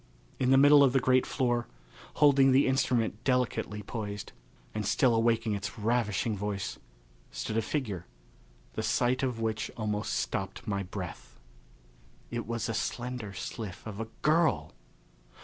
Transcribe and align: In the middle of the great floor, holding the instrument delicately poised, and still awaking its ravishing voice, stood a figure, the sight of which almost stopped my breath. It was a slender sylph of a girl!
In 0.39 0.49
the 0.49 0.57
middle 0.57 0.83
of 0.83 0.93
the 0.93 0.99
great 0.99 1.27
floor, 1.27 1.67
holding 2.15 2.51
the 2.51 2.65
instrument 2.65 3.23
delicately 3.23 3.83
poised, 3.83 4.31
and 4.73 4.83
still 4.83 5.13
awaking 5.13 5.53
its 5.53 5.77
ravishing 5.77 6.35
voice, 6.35 6.79
stood 7.29 7.55
a 7.55 7.61
figure, 7.61 8.07
the 8.73 8.81
sight 8.81 9.21
of 9.21 9.39
which 9.39 9.69
almost 9.77 10.13
stopped 10.15 10.65
my 10.67 10.81
breath. 10.81 11.37
It 12.31 12.47
was 12.47 12.67
a 12.67 12.73
slender 12.73 13.31
sylph 13.33 13.85
of 13.85 13.99
a 13.99 14.07
girl! 14.23 14.73